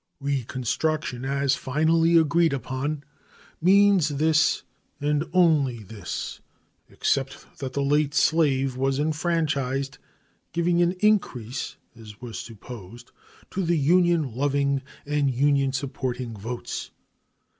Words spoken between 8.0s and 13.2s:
slave was enfranchised, giving an increase, as was supposed,